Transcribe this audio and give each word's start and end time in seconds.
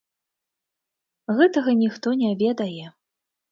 Гэтага 1.41 1.71
ніхто 1.83 2.17
не 2.25 2.35
ведае. 2.43 2.85